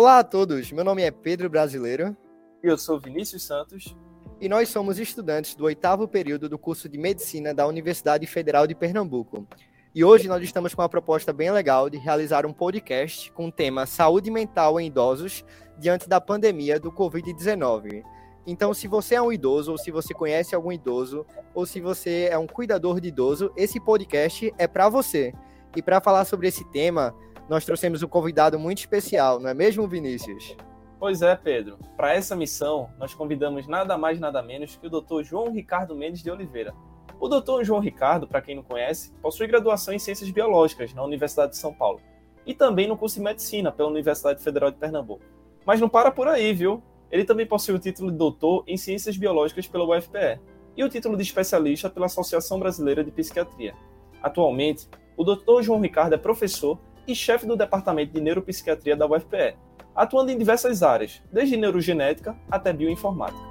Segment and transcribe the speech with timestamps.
[0.00, 2.16] Olá a todos, meu nome é Pedro Brasileiro.
[2.62, 3.96] Eu sou Vinícius Santos.
[4.40, 8.76] E nós somos estudantes do oitavo período do curso de Medicina da Universidade Federal de
[8.76, 9.44] Pernambuco.
[9.92, 13.52] E hoje nós estamos com uma proposta bem legal de realizar um podcast com o
[13.52, 15.44] tema Saúde Mental em Idosos
[15.76, 18.04] diante da pandemia do Covid-19.
[18.46, 22.28] Então, se você é um idoso, ou se você conhece algum idoso, ou se você
[22.30, 25.34] é um cuidador de idoso, esse podcast é para você.
[25.76, 27.14] E para falar sobre esse tema,
[27.48, 30.54] nós trouxemos um convidado muito especial, não é mesmo, Vinícius?
[30.98, 31.78] Pois é, Pedro.
[31.96, 35.22] Para essa missão, nós convidamos nada mais nada menos que o Dr.
[35.22, 36.74] João Ricardo Mendes de Oliveira.
[37.20, 37.62] O Dr.
[37.62, 41.72] João Ricardo, para quem não conhece, possui graduação em Ciências Biológicas na Universidade de São
[41.72, 42.00] Paulo
[42.44, 45.22] e também no curso de Medicina pela Universidade Federal de Pernambuco.
[45.64, 46.82] Mas não para por aí, viu?
[47.10, 50.40] Ele também possui o título de doutor em Ciências Biológicas pela UFPE
[50.76, 53.74] e o título de especialista pela Associação Brasileira de Psiquiatria.
[54.22, 55.62] Atualmente, o Dr.
[55.62, 56.78] João Ricardo é professor
[57.08, 59.56] e chefe do Departamento de Neuropsiquiatria da UFPE,
[59.96, 63.48] atuando em diversas áreas, desde neurogenética até bioinformática.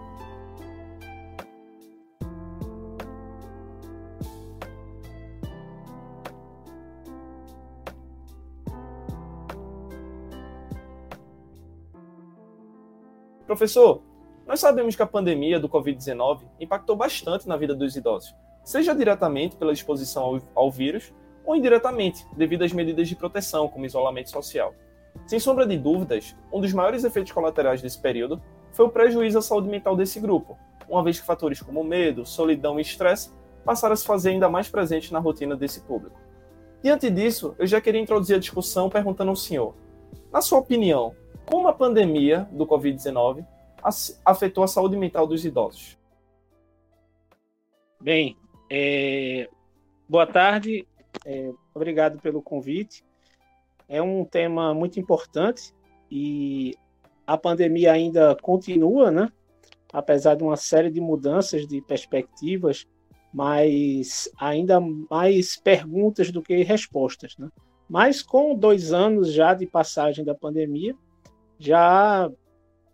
[13.48, 14.04] Professor,
[14.46, 19.56] nós sabemos que a pandemia do Covid-19 impactou bastante na vida dos idosos, seja diretamente
[19.56, 21.12] pela exposição ao, ao vírus
[21.48, 24.76] ou indiretamente, devido às medidas de proteção, como isolamento social.
[25.26, 28.42] Sem sombra de dúvidas, um dos maiores efeitos colaterais desse período
[28.74, 30.58] foi o prejuízo à saúde mental desse grupo,
[30.90, 33.32] uma vez que fatores como medo, solidão e estresse
[33.64, 36.20] passaram a se fazer ainda mais presentes na rotina desse público.
[36.84, 39.74] Diante disso, eu já queria introduzir a discussão perguntando ao senhor:
[40.32, 41.16] na sua opinião,
[41.50, 43.46] como a pandemia do Covid-19
[44.26, 45.98] afetou a saúde mental dos idosos?
[48.02, 48.38] Bem,
[48.70, 49.50] é...
[50.08, 50.86] boa tarde.
[51.26, 53.04] É, obrigado pelo convite.
[53.88, 55.74] É um tema muito importante
[56.12, 56.76] e
[57.26, 59.32] a pandemia ainda continua, né?
[59.92, 62.86] Apesar de uma série de mudanças de perspectivas,
[63.34, 64.80] mas ainda
[65.10, 67.50] mais perguntas do que respostas, né?
[67.90, 70.96] Mas com dois anos já de passagem da pandemia,
[71.58, 72.30] já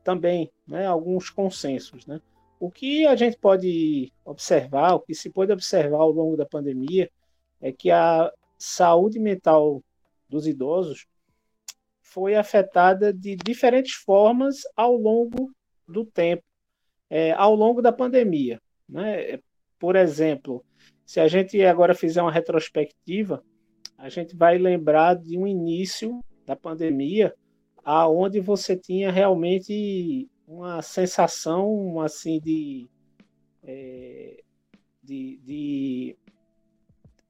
[0.04, 2.06] também né, alguns consensos.
[2.06, 2.22] Né?
[2.60, 7.10] O que a gente pode observar, o que se pode observar ao longo da pandemia,
[7.63, 8.29] é que a
[8.59, 9.81] saúde mental
[10.28, 11.07] dos idosos
[12.01, 15.50] foi afetada de diferentes formas ao longo
[15.88, 16.44] do tempo,
[17.09, 18.62] é, ao longo da pandemia.
[18.88, 19.40] Né?
[19.79, 20.63] Por exemplo,
[21.06, 23.41] se a gente agora fizer uma retrospectiva,
[23.97, 27.34] a gente vai lembrar de um início da pandemia
[27.84, 32.90] aonde você tinha realmente uma sensação assim de,
[33.63, 34.44] é,
[35.01, 36.18] de, de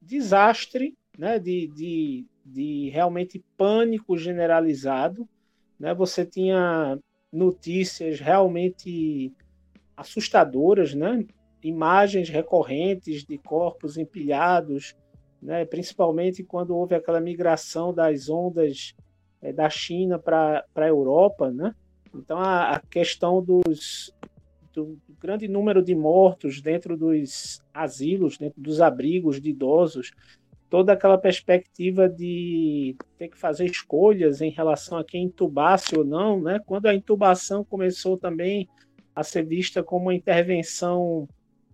[0.04, 1.38] desastre, né?
[1.38, 5.28] de, de, de realmente pânico generalizado.
[5.78, 5.94] Né?
[5.94, 6.98] Você tinha
[7.32, 9.32] notícias realmente
[9.96, 11.24] assustadoras, né?
[11.62, 14.94] imagens recorrentes de corpos empilhados,
[15.40, 15.64] né?
[15.64, 18.94] principalmente quando houve aquela migração das ondas
[19.40, 21.50] é, da China para a Europa.
[21.50, 21.74] Né?
[22.14, 24.13] Então, a, a questão dos,
[24.74, 30.10] do grande número de mortos dentro dos asilos, dentro dos abrigos de idosos,
[30.68, 36.40] toda aquela perspectiva de ter que fazer escolhas em relação a quem intubasse ou não,
[36.40, 36.58] né?
[36.66, 38.68] Quando a intubação começou também
[39.14, 41.28] a ser vista como uma intervenção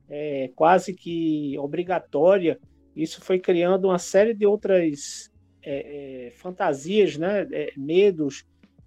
[0.09, 2.61] é, quase que obrigatória,
[2.95, 5.31] isso foi criando uma série de outras
[5.63, 7.49] é, é, fantasias, né?
[7.53, 8.45] É, medos.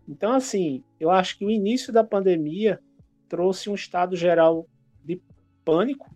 [0.08, 2.80] Então, assim, eu acho que o início da pandemia
[3.28, 4.68] trouxe um estado geral
[5.04, 5.22] de
[5.64, 6.10] pânico,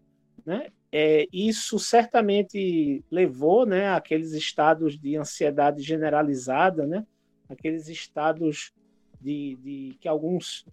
[0.45, 0.67] né?
[0.91, 7.05] É, isso certamente levou, né, aqueles estados de ansiedade generalizada, né?
[7.49, 8.71] Aqueles estados
[9.19, 10.65] de, de que alguns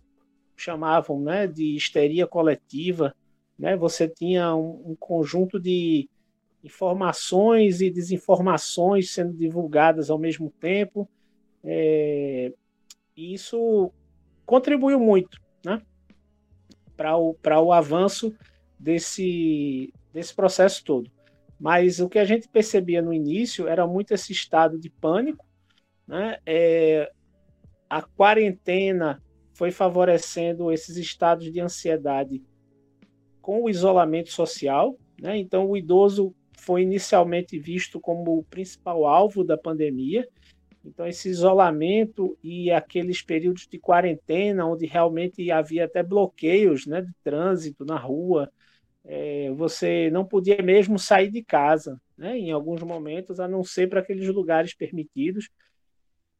[0.57, 3.15] chamavam, né, de histeria coletiva,
[3.59, 3.77] né?
[3.77, 6.09] Você tinha um, um conjunto de
[6.63, 11.09] informações e desinformações sendo divulgadas ao mesmo tempo.
[11.63, 12.53] É,
[13.17, 13.91] isso
[14.47, 15.44] contribuiu muito
[16.97, 18.35] para o, o avanço
[18.79, 21.11] desse, desse processo todo.
[21.59, 25.47] Mas o que a gente percebia no início era muito esse estado de pânico.
[26.07, 26.39] Né?
[26.45, 27.11] É,
[27.89, 32.43] a quarentena foi favorecendo esses estados de ansiedade
[33.41, 34.99] com o isolamento social.
[35.21, 35.39] Né?
[35.39, 40.27] Então, o idoso foi inicialmente visto como o principal alvo da pandemia
[40.85, 47.13] então, esse isolamento e aqueles períodos de quarentena, onde realmente havia até bloqueios né, de
[47.23, 48.53] trânsito na rua,
[49.05, 53.89] é, você não podia mesmo sair de casa, né, em alguns momentos, a não ser
[53.89, 55.49] para aqueles lugares permitidos.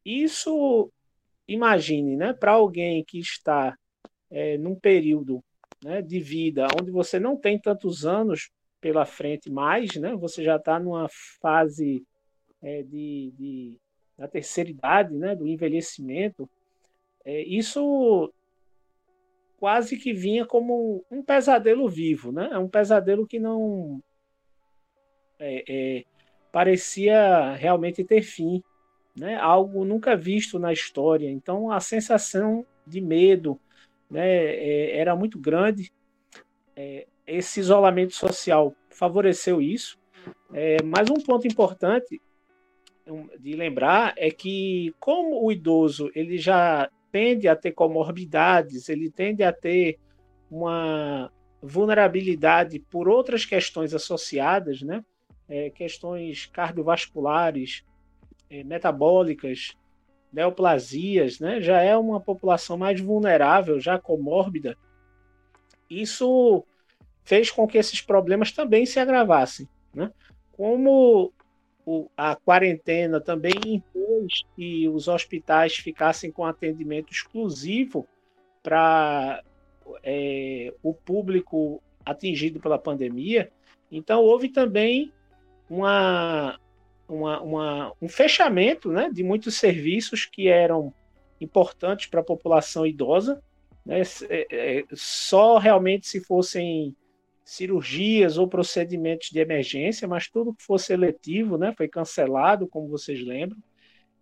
[0.03, 0.91] Isso
[1.47, 3.75] imagine, né, para alguém que está
[4.29, 5.43] é, num período
[5.83, 10.57] né, de vida onde você não tem tantos anos pela frente mais, né, você já
[10.57, 11.07] está numa
[11.41, 12.05] fase
[12.61, 13.79] é, de, de,
[14.17, 16.49] da terceira idade, né, do envelhecimento,
[17.23, 18.31] é, isso
[19.57, 22.49] quase que vinha como um pesadelo vivo, né?
[22.51, 24.01] É um pesadelo que não
[25.39, 26.03] é, é,
[26.51, 28.61] parecia realmente ter fim,
[29.17, 29.35] né?
[29.37, 31.29] Algo nunca visto na história.
[31.29, 33.59] Então a sensação de medo,
[34.09, 35.91] né, é, era muito grande.
[36.75, 39.97] É, esse isolamento social favoreceu isso.
[40.53, 42.21] É, mas um ponto importante
[43.39, 49.43] de lembrar é que como o idoso ele já tende a ter comorbidades, ele tende
[49.43, 49.99] a ter
[50.49, 51.31] uma
[51.61, 55.03] vulnerabilidade por outras questões associadas, né?
[55.47, 57.85] É, questões cardiovasculares,
[58.49, 59.77] é, metabólicas,
[60.35, 61.61] neoplasias, né?
[61.61, 64.77] já é uma população mais vulnerável, já comórbida.
[65.89, 66.65] Isso
[67.23, 69.67] fez com que esses problemas também se agravassem.
[69.93, 70.11] Né?
[70.51, 71.31] Como
[71.85, 78.07] o, a quarentena também impôs que os hospitais ficassem com atendimento exclusivo
[78.63, 79.43] para
[80.03, 83.51] é, o público atingido pela pandemia.
[83.91, 85.13] Então, houve também
[85.69, 86.59] uma,
[87.07, 90.93] uma, uma, um fechamento né, de muitos serviços que eram
[91.39, 93.41] importantes para a população idosa.
[93.85, 96.95] Né, é, é, só realmente se fossem
[97.45, 103.23] cirurgias ou procedimentos de emergência, mas tudo que fosse eletivo né, foi cancelado, como vocês
[103.23, 103.57] lembram.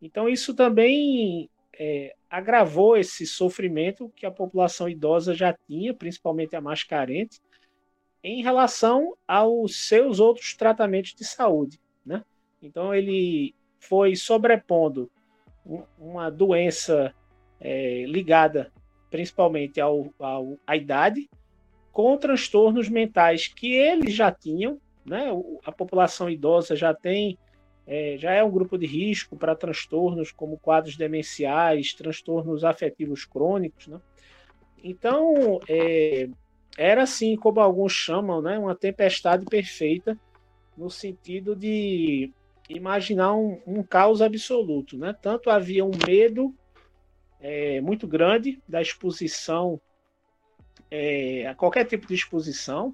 [0.01, 1.49] Então, isso também
[1.79, 7.39] é, agravou esse sofrimento que a população idosa já tinha, principalmente a mais carente,
[8.21, 11.79] em relação aos seus outros tratamentos de saúde.
[12.05, 12.23] Né?
[12.61, 15.09] Então, ele foi sobrepondo
[15.97, 17.15] uma doença
[17.59, 18.71] é, ligada
[19.09, 21.29] principalmente ao, ao, à idade,
[21.93, 25.27] com transtornos mentais que eles já tinham, né?
[25.63, 27.37] A população idosa já tem,
[27.85, 33.87] é, já é um grupo de risco para transtornos como quadros demenciais, transtornos afetivos crônicos,
[33.87, 34.01] né?
[34.83, 36.27] Então, é,
[36.77, 40.19] era assim, como alguns chamam, né, uma tempestade perfeita,
[40.75, 42.33] no sentido de
[42.67, 44.97] imaginar um, um caos absoluto.
[44.97, 45.15] Né?
[45.21, 46.53] Tanto havia um medo
[47.39, 49.79] é, muito grande da exposição
[50.95, 52.93] é, a qualquer tipo de exposição.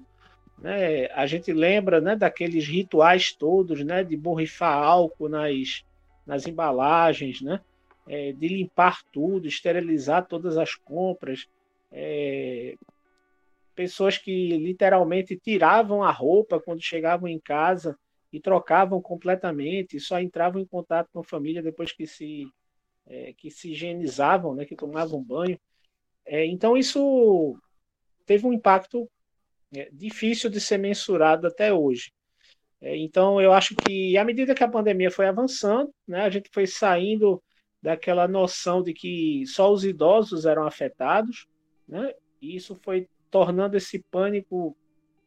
[0.56, 1.04] Né?
[1.08, 5.84] A gente lembra né, daqueles rituais todos né, de borrifar álcool nas,
[6.26, 7.60] nas embalagens, né?
[8.08, 11.46] É, de limpar tudo, esterilizar todas as compras.
[11.92, 12.74] É,
[13.74, 17.96] pessoas que literalmente tiravam a roupa quando chegavam em casa
[18.32, 22.48] e trocavam completamente, e só entravam em contato com a família depois que se,
[23.06, 25.60] é, que se higienizavam, né, que tomavam banho.
[26.24, 27.56] É, então, isso
[28.30, 29.10] teve um impacto
[29.74, 32.12] é, difícil de ser mensurado até hoje.
[32.80, 36.48] É, então, eu acho que à medida que a pandemia foi avançando, né, a gente
[36.52, 37.42] foi saindo
[37.82, 41.48] daquela noção de que só os idosos eram afetados,
[41.88, 44.76] né, e isso foi tornando esse pânico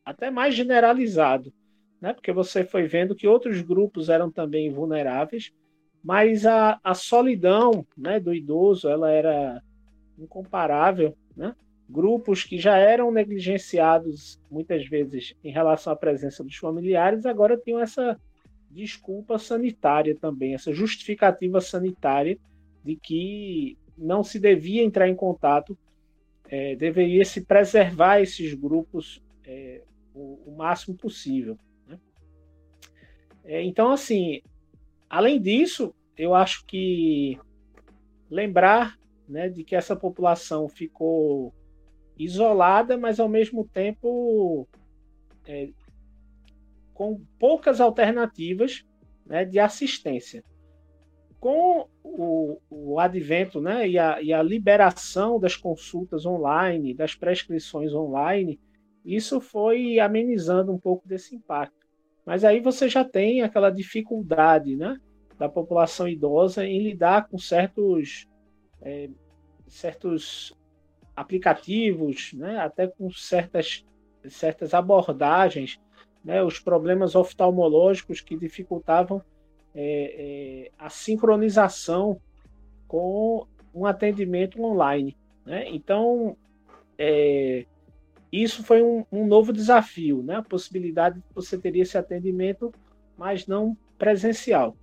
[0.06, 1.54] até mais generalizado,
[2.00, 5.52] né, porque você foi vendo que outros grupos eram também vulneráveis,
[6.02, 9.62] mas a, a solidão né, do idoso ela era
[10.18, 11.54] incomparável, né?
[11.90, 17.80] Grupos que já eram negligenciados muitas vezes em relação à presença dos familiares, agora tinham
[17.80, 18.20] essa
[18.70, 22.38] desculpa sanitária também, essa justificativa sanitária
[22.84, 25.78] de que não se devia entrar em contato,
[26.50, 29.82] é, deveria se preservar esses grupos é,
[30.14, 31.58] o, o, máximo possível.
[31.88, 32.00] Né?
[33.46, 34.42] É, então, assim,
[35.10, 37.40] além disso, eu acho que
[38.30, 38.98] lembrar
[39.28, 41.54] né, de que essa população ficou
[42.18, 44.68] isolada, mas ao mesmo tempo
[45.48, 45.70] é,
[46.94, 48.86] com poucas alternativas
[49.26, 50.44] né, de assistência.
[51.40, 57.94] Com o, o advento né, e, a, e a liberação das consultas online, das prescrições
[57.94, 58.60] online,
[59.04, 61.84] isso foi amenizando um pouco desse impacto.
[62.26, 64.98] Mas aí você já tem aquela dificuldade né,
[65.38, 68.30] da população idosa em lidar com certos,
[68.82, 69.10] é,
[69.68, 70.56] certos
[71.16, 73.86] aplicativos, né, até com certas,
[74.30, 75.80] certas abordagens,
[76.24, 79.22] né, os problemas oftalmológicos que dificultavam
[79.76, 82.20] é, é, a sincronização
[82.88, 85.18] com um atendimento online.
[85.46, 85.68] Né?
[85.70, 86.38] Então,
[86.98, 87.66] é,
[88.32, 90.38] isso foi um, um, novo desafio, né?
[90.38, 92.72] a possibilidade de você ter esse atendimento,
[93.18, 94.76] mas não presencial.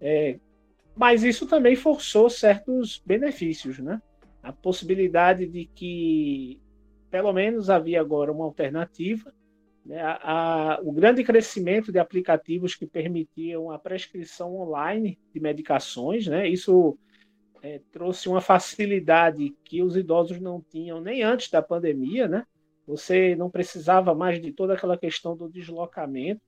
[0.00, 0.38] É,
[0.94, 4.00] mas isso também forçou certos benefícios, né?
[4.46, 6.60] A possibilidade de que,
[7.10, 9.34] pelo menos, havia agora uma alternativa.
[9.84, 10.00] Né?
[10.00, 16.48] A, a, o grande crescimento de aplicativos que permitiam a prescrição online de medicações, né?
[16.48, 16.96] Isso
[17.60, 22.46] é, trouxe uma facilidade que os idosos não tinham nem antes da pandemia, né?
[22.86, 26.40] Você não precisava mais de toda aquela questão do deslocamento.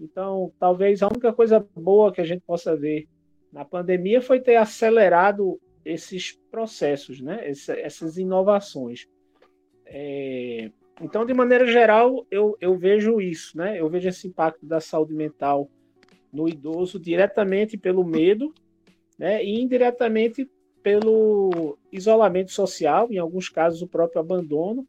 [0.00, 3.08] Então, talvez a única coisa boa que a gente possa ver
[3.52, 7.48] na pandemia foi ter acelerado esses processos, né?
[7.48, 9.06] Essa, essas inovações.
[9.86, 10.70] É...
[11.00, 13.80] Então, de maneira geral, eu, eu vejo isso, né?
[13.80, 15.70] Eu vejo esse impacto da saúde mental
[16.32, 18.52] no idoso diretamente pelo medo,
[19.18, 19.42] né?
[19.44, 20.48] E indiretamente
[20.82, 24.86] pelo isolamento social, em alguns casos o próprio abandono,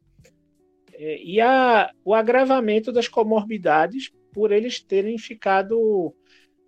[0.93, 6.13] é, e a, o agravamento das comorbidades por eles terem ficado,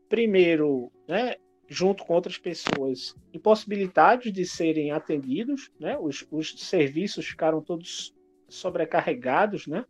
[0.10, 1.36] primeiro, né,
[1.68, 8.14] junto com outras pessoas, impossibilitados de serem atendidos, né, os, os serviços ficaram todos
[8.48, 9.86] sobrecarregados, né,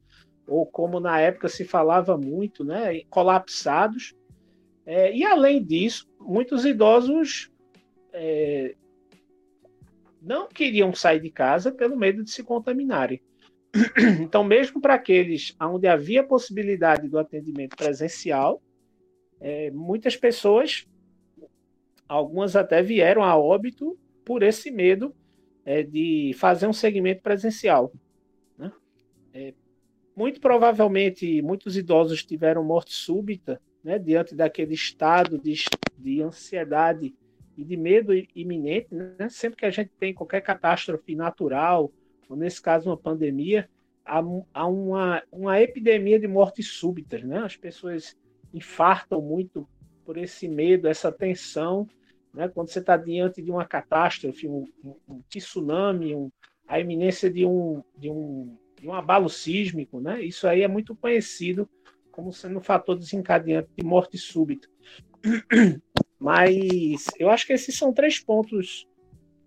[0.48, 4.14] ou como na época se falava muito, né, colapsados.
[4.86, 7.52] É, e além disso, muitos idosos
[8.12, 8.76] é,
[10.22, 13.22] não queriam sair de casa pelo medo de se contaminarem.
[14.22, 18.62] Então, mesmo para aqueles onde havia possibilidade do atendimento presencial,
[19.40, 20.86] é, muitas pessoas,
[22.08, 25.14] algumas até vieram a óbito por esse medo
[25.66, 27.92] é, de fazer um segmento presencial.
[28.58, 28.72] Né?
[29.34, 29.54] É,
[30.16, 35.56] muito provavelmente, muitos idosos tiveram morte súbita né, diante daquele estado de,
[35.98, 37.16] de ansiedade
[37.58, 38.88] e de medo iminente.
[38.92, 39.30] Né?
[39.30, 41.92] Sempre que a gente tem qualquer catástrofe natural,
[42.30, 43.70] ou nesse caso uma pandemia,
[44.06, 44.22] há,
[44.54, 47.40] há uma, uma epidemia de mortes súbitas, né?
[47.40, 48.18] As pessoas
[48.54, 49.68] infartam muito
[50.06, 51.88] por esse medo, essa tensão,
[52.34, 52.48] né?
[52.48, 54.66] Quando você está diante de uma catástrofe, um,
[55.08, 56.32] um, tsunami, um,
[56.68, 60.22] a iminência de um, de, um, de um abalo sísmico, né?
[60.22, 61.70] Isso aí é muito conhecido
[62.12, 64.68] como sendo um fator desencadeante de morte súbita.
[66.20, 68.88] Mas eu acho que esses são três pontos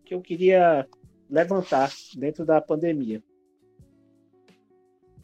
[0.04, 0.86] que eu queria
[1.28, 3.22] levantar dentro da pandemia.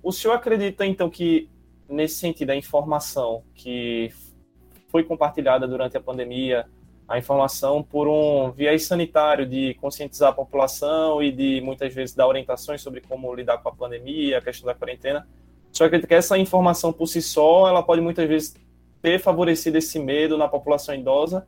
[0.02, 1.48] O senhor acredita, então, que
[1.88, 4.10] nesse sentido, a informação que
[4.92, 6.66] foi compartilhada durante a pandemia,
[7.08, 12.28] a informação por um viés sanitário de conscientizar a população e de muitas vezes dar
[12.28, 15.26] orientações sobre como lidar com a pandemia, a questão da quarentena.
[15.74, 18.54] Acredita que essa informação por si só, ela pode muitas vezes
[19.00, 21.46] ter favorecido esse medo na população idosa?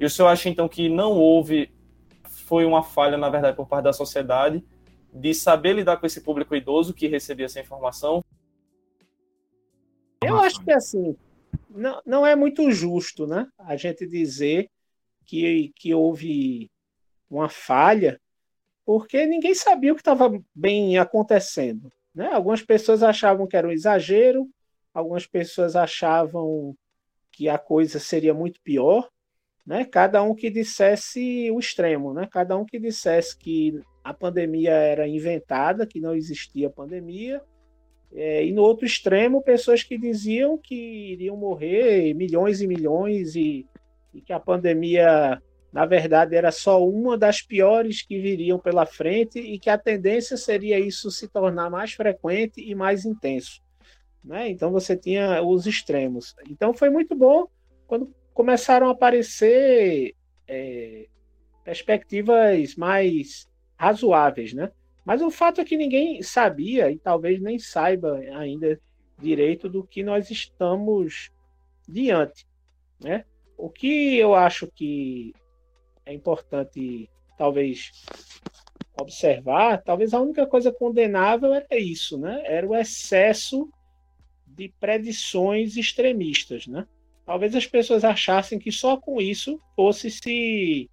[0.00, 1.70] E o senhor acha então que não houve,
[2.24, 4.64] foi uma falha, na verdade, por parte da sociedade,
[5.12, 8.24] de saber lidar com esse público idoso que recebia essa informação?
[10.22, 11.14] Eu acho que assim,
[11.68, 13.46] não, não é muito justo, né?
[13.58, 14.70] A gente dizer
[15.24, 16.70] que, que houve
[17.28, 18.20] uma falha,
[18.84, 21.92] porque ninguém sabia o que estava bem acontecendo.
[22.14, 22.28] Né?
[22.32, 24.48] Algumas pessoas achavam que era um exagero,
[24.94, 26.74] algumas pessoas achavam
[27.30, 29.10] que a coisa seria muito pior,
[29.66, 29.84] né?
[29.84, 32.26] Cada um que dissesse o extremo, né?
[32.30, 37.42] Cada um que dissesse que a pandemia era inventada, que não existia pandemia,
[38.18, 40.74] é, e no outro extremo, pessoas que diziam que
[41.12, 43.66] iriam morrer milhões e milhões e,
[44.14, 45.38] e, que a pandemia,
[45.70, 50.38] na verdade, era só uma das piores que viriam pela frente e que a tendência
[50.38, 53.60] seria isso se tornar mais frequente e mais intenso.
[54.24, 54.48] Né?
[54.48, 56.34] Então você tinha os extremos.
[56.48, 57.46] Então foi muito bom
[57.86, 60.14] quando começaram a aparecer
[60.48, 61.06] é,
[61.62, 63.46] perspectivas mais
[63.78, 64.72] razoáveis, né?
[65.06, 68.80] Mas o fato é que ninguém sabia e talvez nem saiba ainda
[69.16, 71.30] direito do que nós estamos
[71.88, 72.44] diante,
[73.00, 73.24] né?
[73.56, 75.32] O que eu acho que
[76.04, 77.08] é importante
[77.38, 77.92] talvez
[79.00, 82.42] observar, talvez a única coisa condenável era isso, né?
[82.44, 83.70] Era o excesso
[84.44, 86.84] de predições extremistas, né?
[87.24, 90.90] Talvez as pessoas achassem que só com isso fosse se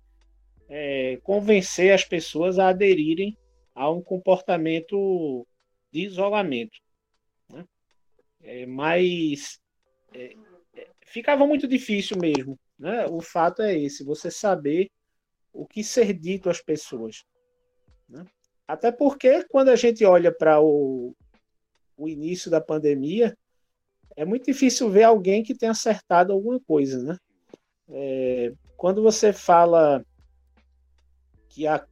[0.69, 3.35] é, convencer as pessoas a aderirem
[3.73, 5.47] a um comportamento
[5.91, 6.79] de isolamento.
[7.49, 7.65] Né?
[8.41, 9.59] É, mas
[10.13, 10.35] é,
[10.75, 12.59] é, ficava muito difícil mesmo.
[12.77, 13.05] Né?
[13.05, 14.89] O fato é esse: você saber
[15.51, 17.23] o que ser dito às pessoas.
[18.09, 18.25] Né?
[18.67, 21.15] Até porque, quando a gente olha para o,
[21.97, 23.37] o início da pandemia,
[24.15, 27.01] é muito difícil ver alguém que tenha acertado alguma coisa.
[27.03, 27.17] Né?
[27.89, 30.03] É, quando você fala
[31.49, 31.85] que a,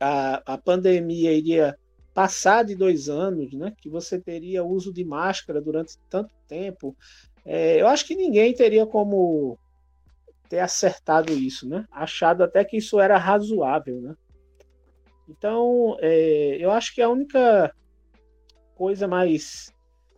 [0.00, 1.78] a, a pandemia iria
[2.14, 6.96] passar de dois anos, né, que você teria uso de máscara durante tanto tempo,
[7.44, 9.58] é, eu acho que ninguém teria como
[10.48, 11.86] ter acertado isso, né?
[11.90, 14.14] Achado até que isso era razoável, né?
[15.28, 17.72] Então, é, eu acho que a única
[18.74, 19.72] coisa mais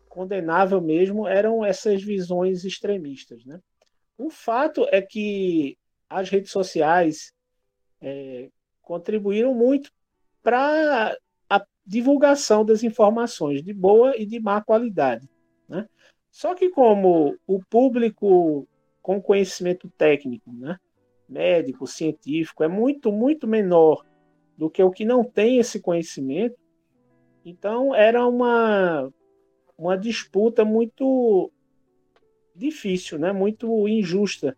[0.09, 3.61] condenável mesmo eram essas visões extremistas, né?
[4.17, 5.77] O fato é que
[6.09, 7.33] as redes sociais
[8.01, 8.49] é,
[8.93, 9.91] contribuíram muito
[10.43, 11.17] para
[11.49, 15.27] a divulgação das informações de boa e de má qualidade.
[15.67, 15.89] Né?
[16.31, 18.69] Só que como o público
[19.01, 20.79] com conhecimento técnico, né,
[21.27, 24.05] médico, científico, é muito, muito menor
[24.59, 26.59] do que o que não tem esse conhecimento,
[27.47, 29.11] então era uma,
[29.77, 31.51] uma disputa muito
[32.55, 34.55] difícil, né, muito injusta,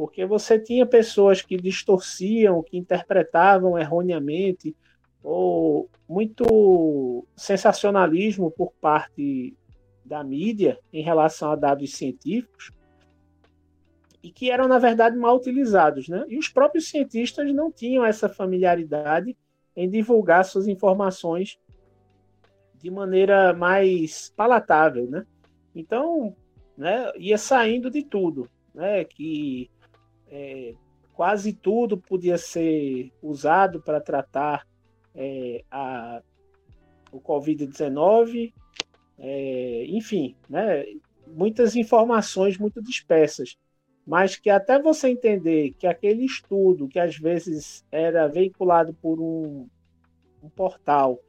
[0.00, 4.74] porque você tinha pessoas que distorciam, que interpretavam erroneamente,
[5.22, 9.54] ou muito sensacionalismo por parte
[10.02, 12.72] da mídia em relação a dados científicos
[14.22, 16.24] e que eram na verdade mal utilizados, né?
[16.28, 19.36] E os próprios cientistas não tinham essa familiaridade
[19.76, 21.58] em divulgar suas informações
[22.78, 25.26] de maneira mais palatável, né?
[25.74, 26.34] Então,
[26.74, 29.04] né, ia saindo de tudo, né?
[29.04, 29.68] Que
[30.30, 30.74] é,
[31.14, 34.66] quase tudo podia ser usado para tratar
[35.14, 36.22] é, a,
[37.12, 38.52] o Covid-19,
[39.18, 40.86] é, enfim, né,
[41.26, 43.56] muitas informações muito dispersas,
[44.06, 49.68] mas que até você entender que aquele estudo, que às vezes era veiculado por um,
[50.42, 51.20] um portal,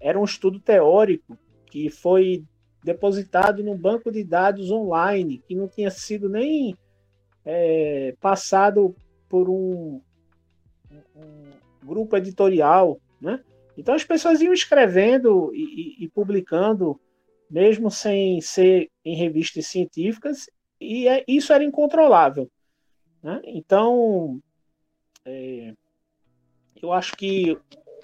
[0.00, 1.38] era um estudo teórico
[1.70, 2.44] que foi
[2.84, 6.76] depositado num banco de dados online, que não tinha sido nem
[7.50, 8.94] é, passado
[9.26, 10.02] por um,
[11.16, 11.50] um,
[11.82, 13.42] grupo editorial, né?
[13.74, 17.00] Então as pessoas iam escrevendo e, e, e publicando,
[17.50, 22.50] mesmo sem ser em revistas científicas, e é, isso era incontrolável.
[23.22, 23.40] Né?
[23.46, 24.38] Então,
[25.24, 25.72] é,
[26.82, 27.56] eu acho que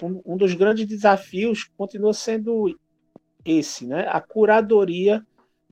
[0.03, 2.75] um, um, dos grandes desafios continua sendo
[3.45, 4.07] esse, né?
[4.09, 5.23] a curadoria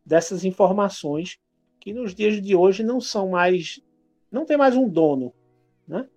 [0.04, 1.38] dessas informações
[1.82, 3.80] que nos dias de hoje não são mais,
[4.30, 5.34] não tem mais um dono,
[5.86, 6.08] né?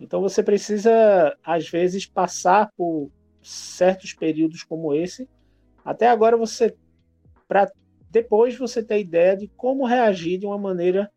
[0.00, 5.28] Então você precisa às vezes passar por certos períodos como esse,
[5.84, 6.76] até agora você
[7.46, 7.70] para
[8.10, 11.08] depois você ter ideia de como reagir de uma maneira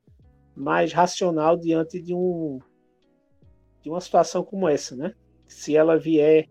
[0.55, 2.59] mais racional diante de um
[3.81, 5.15] de uma situação como essa, né?
[5.47, 6.47] Se ela vier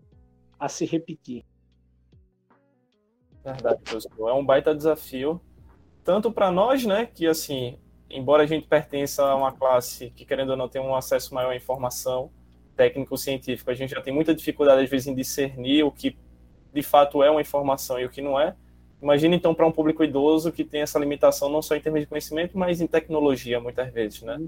[0.59, 1.45] a se repetir.
[3.41, 4.29] Verdade, professor.
[4.29, 5.39] É um baita desafio
[6.07, 7.77] tanto para nós, né, que assim,
[8.09, 11.51] embora a gente pertença a uma classe que querendo ou não tem um acesso maior
[11.51, 12.31] à informação
[12.77, 16.15] técnico-científica, a gente já tem muita dificuldade às vezes em discernir o que
[16.73, 18.55] de fato é uma informação e o que não é.
[19.01, 22.07] Imagina então para um público idoso que tem essa limitação não só em termos de
[22.07, 24.39] conhecimento, mas em tecnologia muitas vezes, né?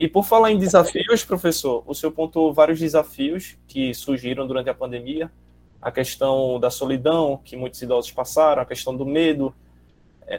[0.00, 4.74] E por falar em desafios, professor, o senhor pontuou vários desafios que surgiram durante a
[4.74, 5.30] pandemia,
[5.82, 9.54] a questão da solidão que muitos idosos passaram, a questão do medo,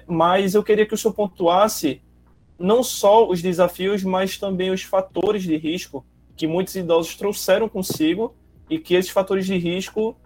[0.08, 2.02] mas eu queria que o senhor pontuasse
[2.58, 8.36] não só os desafios, mas também os fatores de risco que muitos idosos trouxeram consigo
[8.70, 10.18] e que esses fatores de risco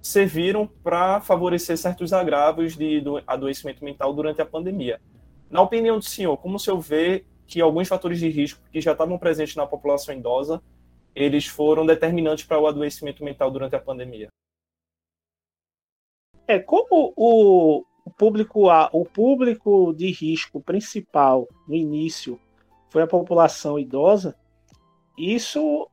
[0.00, 5.00] serviram para favorecer certos agravos de adoecimento mental durante a pandemia.
[5.50, 8.92] Na opinião do senhor, como o senhor vê que alguns fatores de risco que já
[8.92, 10.62] estavam presentes na população idosa,
[11.14, 14.28] eles foram determinantes para o adoecimento mental durante a pandemia?
[16.46, 22.38] É, como o, o público o público de risco principal no início
[22.88, 24.34] foi a população idosa,
[25.16, 25.88] isso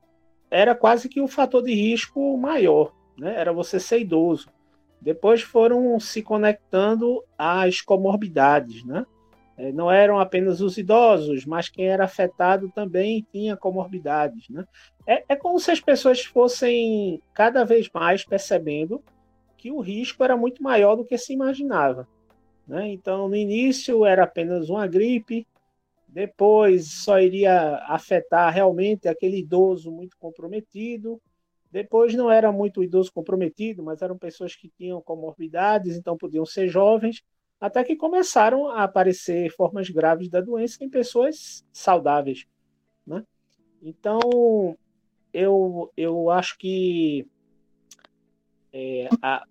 [0.50, 3.36] era quase que um fator de risco maior, né?
[3.40, 4.50] Era você ser idoso.
[5.02, 9.06] Depois foram se conectando às comorbidades, né?
[9.58, 14.66] É, não eram apenas os idosos, mas quem era afetado também tinha comorbidades, né?
[15.06, 19.04] É, é como se as pessoas fossem cada vez mais percebendo
[19.58, 22.08] que o risco era muito maior do que se imaginava.
[22.68, 22.90] Né?
[22.90, 25.48] Então, no início era apenas uma gripe,
[26.08, 31.22] depois só iria afetar realmente aquele idoso muito comprometido.
[31.72, 36.68] Depois não era muito idoso comprometido, mas eram pessoas que tinham comorbidades, então podiam ser
[36.68, 37.22] jovens,
[37.60, 42.46] até que começaram a aparecer formas graves da doença em pessoas saudáveis.
[43.06, 43.24] Né?
[43.82, 44.78] Então,
[45.34, 47.28] eu, eu acho que
[48.74, 49.44] é, a,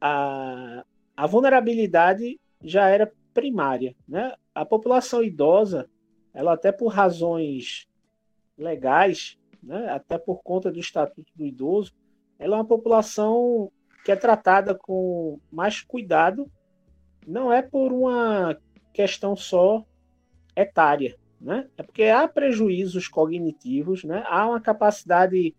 [0.00, 0.84] a,
[1.16, 3.94] a vulnerabilidade já era primária.
[4.06, 4.34] Né?
[4.54, 5.88] A população idosa,
[6.34, 7.86] ela até por razões
[8.56, 11.92] legais, né, até por conta do Estatuto do Idoso,
[12.38, 13.70] ela é uma população
[14.04, 16.50] que é tratada com mais cuidado,
[17.26, 18.56] não é por uma
[18.92, 19.84] questão só
[20.56, 21.68] etária, né?
[21.76, 24.24] É porque há prejuízos cognitivos, né?
[24.26, 25.54] Há uma capacidade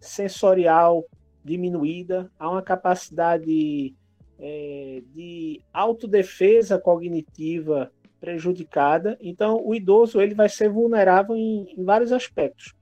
[0.00, 1.04] sensorial
[1.44, 3.94] diminuída, há uma capacidade
[4.38, 9.16] é, de autodefesa cognitiva prejudicada.
[9.20, 12.74] Então, o idoso ele vai ser vulnerável em, em vários aspectos,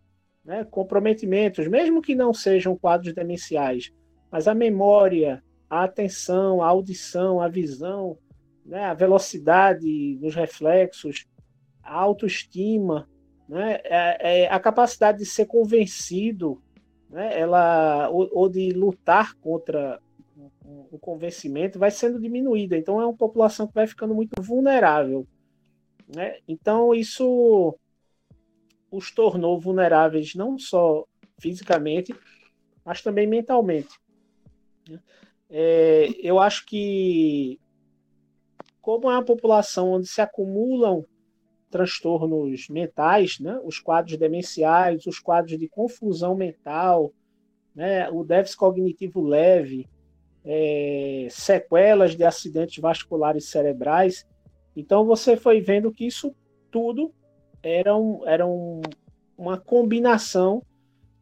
[0.45, 0.65] né?
[0.65, 3.93] comprometimentos, mesmo que não sejam quadros demenciais,
[4.31, 8.19] mas a memória, a atenção, a audição, a visão,
[8.65, 8.85] né?
[8.85, 11.27] a velocidade dos reflexos,
[11.83, 13.09] a autoestima,
[13.49, 13.81] né?
[13.85, 16.61] É, é a capacidade de ser convencido,
[17.17, 17.41] né?
[17.41, 19.99] ela, ou, ou de lutar contra
[20.91, 22.77] o convencimento vai sendo diminuída.
[22.77, 25.27] Então é uma população que vai ficando muito vulnerável.
[26.15, 26.41] Né?
[26.47, 27.75] Então isso
[28.91, 31.07] os tornou vulneráveis não só
[31.41, 32.15] fisicamente,
[32.85, 33.99] mas também mentalmente.
[35.49, 37.59] É, eu acho que
[38.83, 41.03] como é uma população onde se acumulam
[41.77, 43.61] transtornos mentais, né?
[43.63, 47.13] os quadros demenciais, os quadros de confusão mental,
[47.75, 48.09] né?
[48.09, 49.87] o déficit cognitivo leve,
[50.43, 54.27] é, sequelas de acidentes vasculares cerebrais.
[54.75, 56.35] Então você foi vendo que isso
[56.71, 57.13] tudo
[57.63, 58.81] era, um, era um,
[59.37, 60.63] uma combinação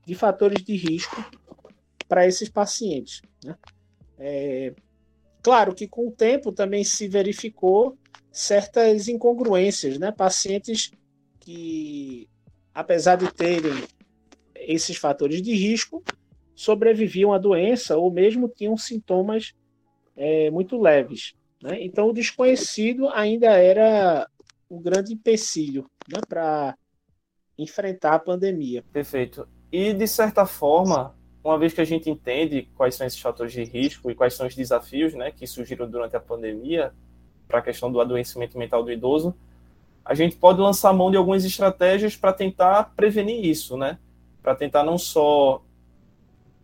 [0.07, 1.17] de fatores de risco
[2.07, 3.23] para esses pacientes.
[3.45, 3.57] Né?
[4.19, 4.75] É,
[5.43, 7.99] claro que com o tempo também se verificou
[8.35, 10.11] certas incongruências, né?
[10.11, 10.91] Pacientes
[11.39, 12.29] que,
[12.75, 13.85] apesar de terem
[14.57, 16.03] esses fatores de risco,
[16.55, 19.55] sobreviviam à doença ou mesmo tinham sintomas
[20.17, 21.35] é, muito leves.
[21.63, 21.85] Né?
[21.85, 24.29] Então, o desconhecido ainda era
[24.69, 26.77] um grande empecilho né, para
[27.57, 28.83] enfrentar a pandemia.
[28.93, 29.47] Perfeito.
[29.71, 33.63] E, de certa forma, uma vez que a gente entende quais são esses fatores de
[33.63, 36.93] risco e quais são os desafios né, que surgiram durante a pandemia
[37.55, 39.33] para a questão do adoecimento mental do idoso,
[40.05, 43.97] a gente pode lançar mão de algumas estratégias para tentar prevenir isso, né?
[44.43, 45.63] Para tentar não só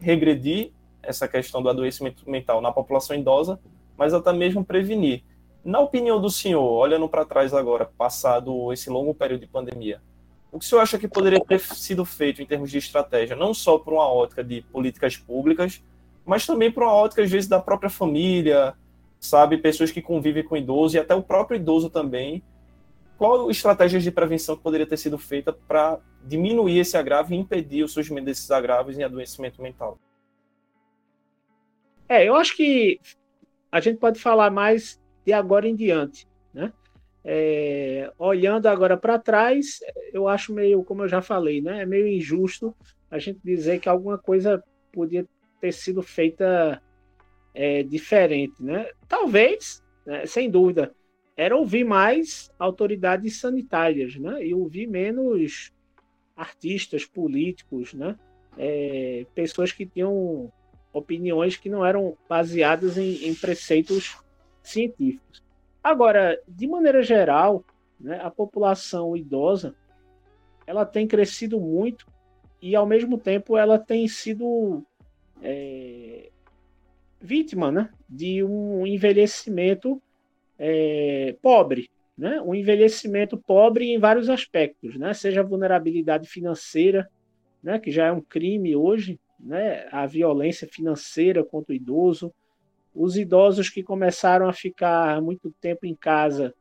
[0.01, 3.61] regredir essa questão do adoecimento mental na população idosa,
[3.97, 5.23] mas até mesmo prevenir.
[5.65, 10.03] Na opinião do senhor, olhando para trás agora, passado esse longo período de pandemia,
[10.51, 13.55] o que o senhor acha que poderia ter sido feito em termos de estratégia, não
[13.55, 15.81] só por uma ótica de políticas públicas,
[16.27, 18.75] mas também por uma ótica, às vezes, da própria família,
[19.21, 22.43] sabe, pessoas que convivem com idoso e até o próprio idoso também.
[23.19, 27.85] Qual estratégias de prevenção que poderia ter sido feita para diminuir esse agravo e impedir
[27.85, 29.99] o surgimento desses agravos em adoecimento mental?
[32.09, 32.99] É, eu acho que
[33.71, 36.73] a gente pode falar mais de agora em diante, né?
[37.23, 39.81] É, olhando agora para trás,
[40.13, 41.83] eu acho meio, como eu já falei, né?
[41.83, 42.75] É meio injusto
[43.11, 45.27] a gente dizer que alguma coisa podia
[45.61, 46.83] ter sido feita
[47.55, 48.89] é, diferente, né?
[49.09, 50.95] Talvez, né, sem dúvida,
[51.37, 54.45] era ouvir mais autoridades sanitárias, né?
[54.45, 55.73] E ouvir menos
[56.37, 58.17] artistas, políticos, né?
[58.59, 60.53] É, pessoas que tinham
[60.93, 64.19] opiniões que não eram baseadas em, em, preceitos
[64.63, 65.43] científicos.
[65.83, 67.65] Agora, de maneira geral,
[67.99, 69.75] né, a população idosa
[70.67, 72.07] ela tem crescido muito
[72.61, 74.85] e, ao mesmo tempo, ela tem sido
[75.43, 76.31] é,
[77.21, 80.01] vítima né, de um envelhecimento
[80.59, 82.41] é, pobre, né?
[82.41, 85.15] um envelhecimento pobre em vários aspectos, né?
[85.15, 87.09] seja a vulnerabilidade financeira,
[87.63, 87.79] né?
[87.79, 89.87] que já é um crime hoje, né?
[89.91, 92.33] a violência financeira contra o idoso,
[92.95, 96.55] os idosos que começaram a ficar muito tempo em casa,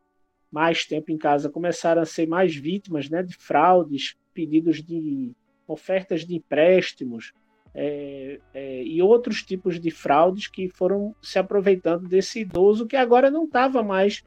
[0.51, 3.21] mais tempo em casa, começaram a ser mais vítimas né?
[3.21, 5.33] de fraudes, pedidos de
[5.67, 7.33] ofertas de empréstimos,
[7.73, 13.29] é, é, e outros tipos de fraudes que foram se aproveitando desse idoso que agora
[13.29, 14.23] não estava mais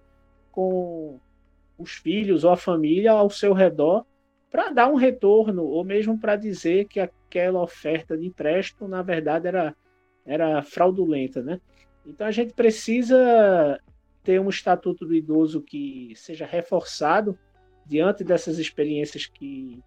[0.51, 1.19] com
[1.79, 4.05] os filhos ou a família ao seu redor
[4.51, 9.49] para dar um retorno ou mesmo para dizer que aquela oferta de empréstimo na verdade
[9.49, 9.75] era
[10.25, 11.61] era fraudulenta, né?
[12.07, 13.81] Então a gente precisa
[14.23, 17.37] ter um estatuto do idoso que seja reforçado
[17.85, 19.83] diante dessas experiências que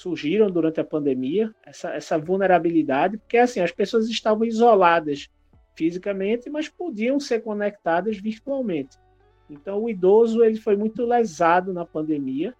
[0.00, 5.28] surgiram durante a pandemia, essa, essa vulnerabilidade, porque assim, as pessoas estavam isoladas
[5.74, 8.96] fisicamente, mas podiam ser conectadas virtualmente.
[9.50, 12.54] Então, o idoso ele foi muito lesado na pandemia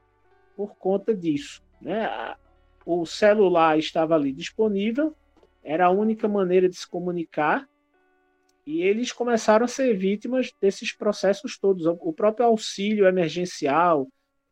[0.55, 1.62] por conta disso.
[1.81, 2.07] Né?
[2.85, 5.16] O celular estava ali disponível,
[5.64, 7.66] era a única maneira de se comunicar,
[8.66, 11.87] e eles começaram a ser vítimas desses processos todos.
[11.87, 14.07] O próprio auxílio emergencial,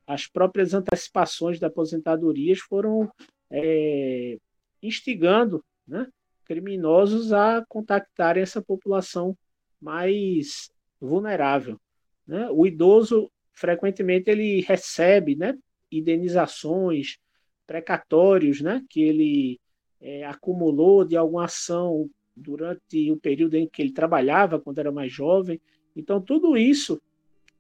[0.09, 3.13] as próprias antecipações da aposentadorias foram
[3.51, 4.39] é,
[4.83, 6.09] instigando né,
[6.47, 9.37] criminosos a contactarem essa população
[9.79, 11.79] mais vulnerável.
[12.27, 12.49] Né?
[12.51, 15.55] O idoso, frequentemente, ele recebe né,
[15.93, 17.19] indenizações,
[17.67, 19.61] precatórios, né, que ele
[20.01, 25.13] é, acumulou de alguma ação durante o período em que ele trabalhava, quando era mais
[25.13, 25.61] jovem.
[25.95, 26.99] Então, tudo isso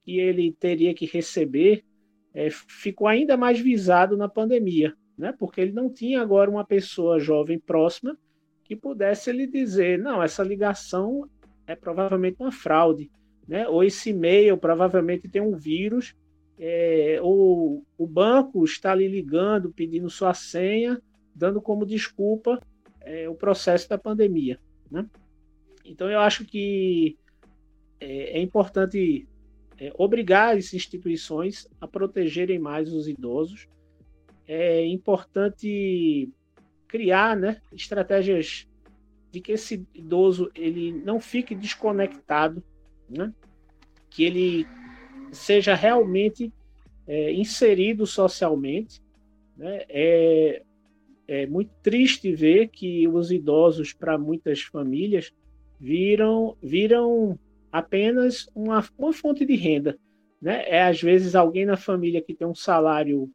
[0.02, 1.84] que ele teria que receber
[2.38, 5.34] é, ficou ainda mais visado na pandemia, né?
[5.36, 8.16] porque ele não tinha agora uma pessoa jovem próxima
[8.62, 11.28] que pudesse lhe dizer: não, essa ligação
[11.66, 13.10] é provavelmente uma fraude,
[13.46, 13.66] né?
[13.66, 16.14] ou esse e-mail provavelmente tem um vírus,
[16.56, 21.02] é, ou o banco está lhe ligando pedindo sua senha,
[21.34, 22.60] dando como desculpa
[23.00, 24.60] é, o processo da pandemia.
[24.88, 25.04] Né?
[25.84, 27.18] Então, eu acho que
[27.98, 29.26] é, é importante
[29.78, 33.68] é, obrigar as instituições a protegerem mais os idosos.
[34.46, 36.28] É importante
[36.86, 38.66] criar né, estratégias
[39.30, 42.62] de que esse idoso ele não fique desconectado,
[43.08, 43.32] né?
[44.10, 44.66] que ele
[45.30, 46.52] seja realmente
[47.06, 49.02] é, inserido socialmente.
[49.56, 49.84] Né?
[49.88, 50.62] É,
[51.26, 55.30] é muito triste ver que os idosos, para muitas famílias,
[55.78, 57.38] viram, viram
[57.70, 59.98] apenas uma, uma fonte de renda.
[60.40, 60.64] Né?
[60.68, 63.30] É, às vezes, alguém na família que tem um salário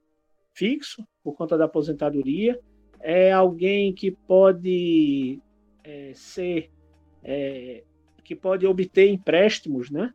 [0.53, 2.59] fixo por conta da aposentadoria,
[2.99, 5.39] é alguém que pode
[5.83, 6.69] é, ser.
[7.23, 7.83] É,
[8.23, 10.13] que pode obter empréstimos, né?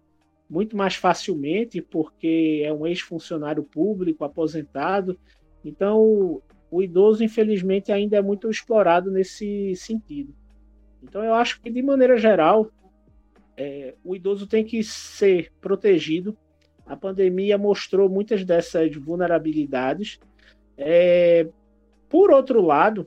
[0.49, 5.19] Muito mais facilmente, porque é um ex-funcionário público, aposentado.
[5.63, 10.35] Então, o idoso, infelizmente, ainda é muito explorado nesse sentido.
[11.03, 12.71] Então, eu acho que, de maneira geral,
[13.59, 16.39] é, o idoso tem que ser protegido.
[16.87, 20.21] A pandemia mostrou muitas dessas vulnerabilidades.
[20.77, 21.49] É,
[22.09, 23.07] por outro lado,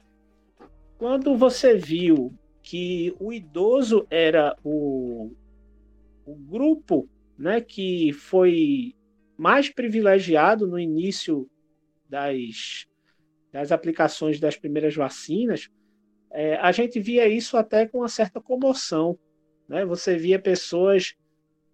[0.97, 5.31] quando você viu que o idoso era o,
[6.25, 8.93] o grupo né, que foi
[9.37, 11.49] mais privilegiado no início
[12.09, 12.85] das,
[13.53, 15.69] das aplicações das primeiras vacinas,
[16.29, 19.17] é, a gente via isso até com uma certa comoção.
[19.71, 19.85] Né?
[19.85, 21.15] Você via pessoas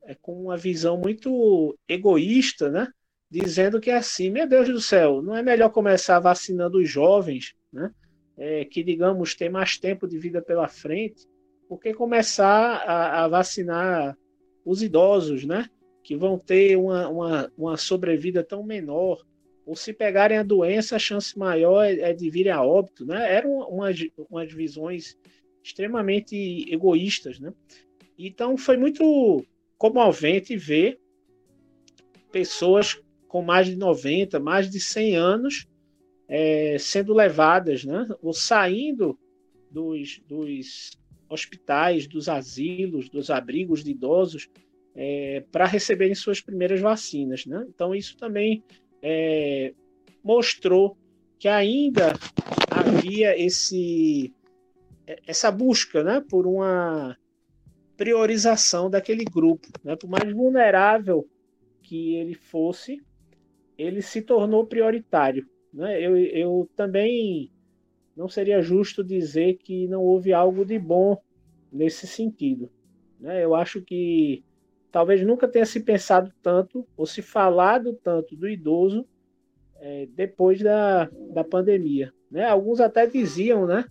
[0.04, 2.88] é, com uma visão muito egoísta, né?
[3.30, 7.56] dizendo que é assim, meu Deus do céu, não é melhor começar vacinando os jovens,
[7.74, 7.92] né?
[8.38, 11.28] É, que, digamos, tem mais tempo de vida pela frente,
[11.68, 14.16] porque começar a, a vacinar
[14.64, 15.68] os idosos, né?
[16.04, 19.26] que vão ter uma, uma, uma sobrevida tão menor,
[19.66, 23.06] ou se pegarem a doença, a chance maior é, é de virem a óbito.
[23.06, 23.34] Né?
[23.34, 23.98] Eram umas,
[24.30, 25.18] umas visões
[25.68, 27.40] extremamente egoístas.
[27.40, 27.54] Né?
[28.18, 29.46] Então foi muito
[29.78, 31.00] comovente ver
[32.32, 35.68] pessoas com mais de 90, mais de 100 anos
[36.28, 39.18] é, sendo levadas, né, ou saindo
[39.72, 40.92] dos, dos
[41.30, 44.50] hospitais, dos asilos, dos abrigos de idosos
[44.96, 47.46] é, para receberem suas primeiras vacinas.
[47.46, 47.66] Né?
[47.70, 48.64] Então, isso também
[49.02, 49.74] é,
[50.24, 50.98] mostrou
[51.40, 52.14] que ainda
[52.70, 54.34] havia esse,
[55.26, 57.18] essa busca né, por uma
[57.96, 59.68] priorização daquele grupo.
[59.84, 59.96] Né?
[59.96, 61.28] Por mais vulnerável
[61.82, 63.02] que ele fosse,
[63.78, 65.48] ele se tornou prioritário.
[65.74, 66.02] Né?
[66.02, 67.52] Eu, eu também
[68.16, 71.18] não seria justo dizer que não houve algo de bom
[71.72, 72.70] nesse sentido.
[73.20, 73.44] Né?
[73.44, 74.44] Eu acho que
[74.92, 79.06] talvez nunca tenha se pensado tanto ou se falado tanto do idoso
[79.80, 82.14] é, depois da, da pandemia.
[82.30, 82.44] Né?
[82.46, 83.86] Alguns até diziam né,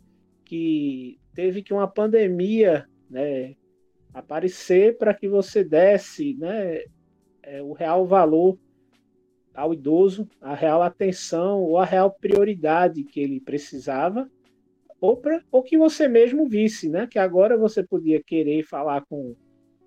[0.47, 3.55] que teve que uma pandemia né,
[4.15, 6.85] aparecer para que você desse né,
[7.43, 8.59] é, o real valor
[9.55, 14.31] ao idoso, a real atenção ou a real prioridade que ele precisava,
[15.01, 17.07] ou, pra, ou que você mesmo visse, né?
[17.07, 19.35] Que agora você podia querer falar com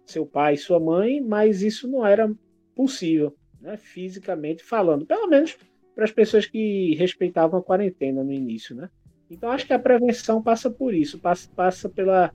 [0.05, 2.31] seu pai e sua mãe, mas isso não era
[2.75, 3.77] possível, né?
[3.77, 5.57] Fisicamente falando, pelo menos
[5.95, 8.89] para as pessoas que respeitavam a quarentena no início, né?
[9.29, 12.33] Então acho que a prevenção passa por isso, passa, passa pela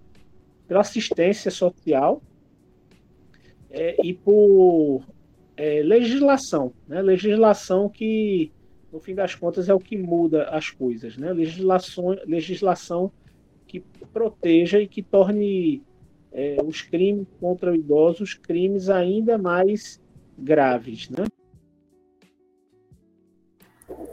[0.66, 2.22] pela assistência social
[3.70, 5.04] é, e por
[5.56, 7.02] é, legislação, né?
[7.02, 8.50] legislação que,
[8.92, 11.32] no fim das contas, é o que muda as coisas, né?
[11.32, 13.12] legislação, legislação
[13.66, 13.80] que
[14.12, 15.82] proteja e que torne
[16.32, 20.00] é, os crimes contra idosos crimes ainda mais
[20.38, 21.08] graves.
[21.10, 21.24] Né?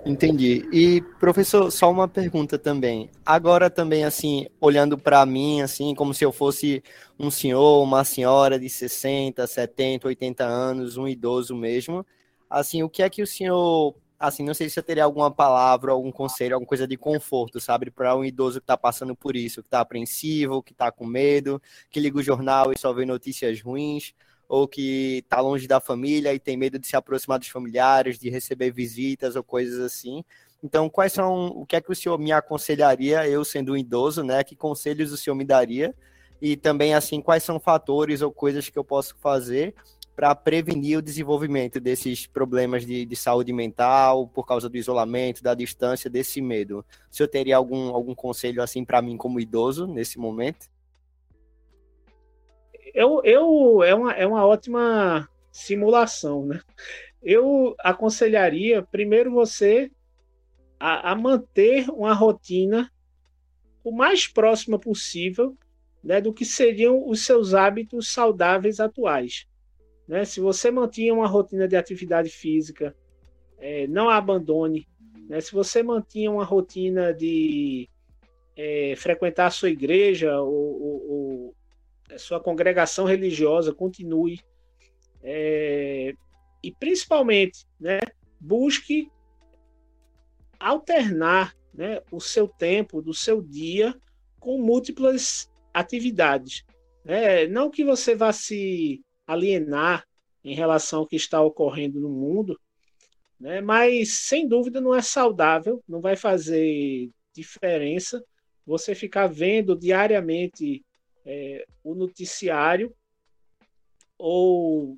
[0.03, 0.67] Entendi.
[0.71, 3.09] E professor, só uma pergunta também.
[3.23, 6.83] Agora também assim, olhando para mim assim, como se eu fosse
[7.19, 12.05] um senhor, uma senhora de 60, 70, 80 anos, um idoso mesmo,
[12.49, 15.91] assim, o que é que o senhor, assim, não sei se você teria alguma palavra,
[15.91, 19.61] algum conselho, alguma coisa de conforto, sabe, para um idoso que está passando por isso,
[19.61, 23.61] que está apreensivo, que está com medo, que liga o jornal e só vê notícias
[23.61, 24.15] ruins,
[24.51, 28.29] ou que está longe da família e tem medo de se aproximar dos familiares, de
[28.29, 30.25] receber visitas ou coisas assim.
[30.61, 34.25] Então, quais são, o que é que o senhor me aconselharia, eu sendo um idoso,
[34.25, 34.43] né?
[34.43, 35.95] Que conselhos o senhor me daria?
[36.41, 39.73] E também, assim, quais são fatores ou coisas que eu posso fazer
[40.17, 45.53] para prevenir o desenvolvimento desses problemas de, de, saúde mental por causa do isolamento, da
[45.53, 46.85] distância, desse medo?
[47.09, 50.67] O senhor teria algum, algum conselho, assim, para mim como idoso, nesse momento?
[52.93, 56.61] Eu, eu, é, uma, é uma ótima simulação, né?
[57.21, 59.91] Eu aconselharia, primeiro, você
[60.79, 62.91] a, a manter uma rotina
[63.83, 65.55] o mais próxima possível
[66.03, 69.45] né, do que seriam os seus hábitos saudáveis atuais.
[70.07, 70.25] Né?
[70.25, 72.95] Se você mantinha uma rotina de atividade física,
[73.59, 74.87] é, não a abandone.
[75.29, 75.39] Né?
[75.39, 77.87] Se você mantinha uma rotina de
[78.57, 81.30] é, frequentar a sua igreja ou, ou, ou,
[82.17, 84.39] sua congregação religiosa, continue.
[85.23, 86.13] É,
[86.63, 87.99] e principalmente, né,
[88.39, 89.09] busque
[90.59, 93.95] alternar né, o seu tempo do seu dia
[94.39, 96.63] com múltiplas atividades.
[97.03, 97.47] Né?
[97.47, 100.05] Não que você vá se alienar
[100.43, 102.59] em relação ao que está ocorrendo no mundo,
[103.39, 103.61] né?
[103.61, 108.23] mas sem dúvida não é saudável, não vai fazer diferença
[108.65, 110.83] você ficar vendo diariamente
[111.25, 112.93] é, o noticiário
[114.17, 114.97] ou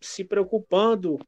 [0.00, 1.18] se preocupando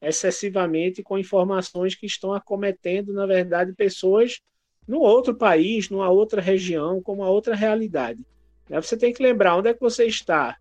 [0.00, 4.40] excessivamente com informações que estão acometendo, na verdade, pessoas
[4.86, 8.24] no outro país, numa outra região, com uma outra realidade.
[8.68, 8.80] Né?
[8.80, 10.56] Você tem que lembrar onde é que você está.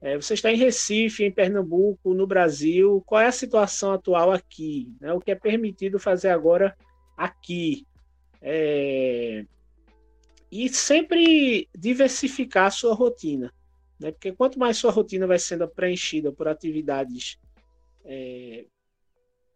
[0.00, 3.02] É, você está em Recife, em Pernambuco, no Brasil.
[3.06, 4.92] Qual é a situação atual aqui?
[5.00, 5.12] Né?
[5.12, 6.76] O que é permitido fazer agora
[7.16, 7.86] aqui?
[8.40, 9.44] É...
[10.50, 13.52] E sempre diversificar a sua rotina.
[13.98, 14.12] Né?
[14.12, 17.38] Porque quanto mais sua rotina vai sendo preenchida por atividades
[18.04, 18.66] é,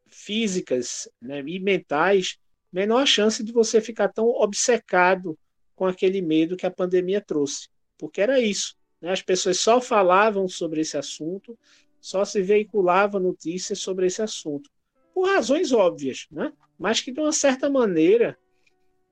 [0.06, 2.38] físicas né, e mentais,
[2.72, 5.38] menor a chance de você ficar tão obcecado
[5.74, 7.68] com aquele medo que a pandemia trouxe
[8.00, 8.74] porque era isso.
[9.00, 9.12] Né?
[9.12, 11.56] As pessoas só falavam sobre esse assunto,
[12.00, 14.70] só se veiculava notícias sobre esse assunto,
[15.12, 16.50] por razões óbvias, né?
[16.78, 18.38] mas que de uma certa maneira,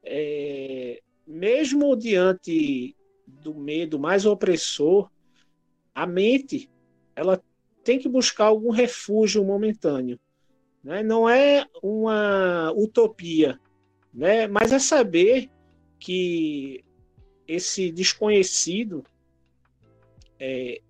[0.02, 5.10] é, mesmo diante do medo mais opressor,
[5.94, 6.70] a mente
[7.14, 7.42] ela
[7.84, 10.18] tem que buscar algum refúgio momentâneo.
[10.82, 11.02] Né?
[11.02, 13.60] Não é uma utopia,
[14.12, 14.46] né?
[14.46, 15.50] mas é saber
[15.98, 16.82] que
[17.46, 19.04] esse desconhecido
[20.40, 20.80] é,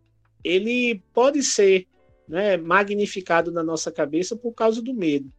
[0.44, 1.88] ele pode ser
[2.28, 5.32] né, magnificado na nossa cabeça por causa do medo.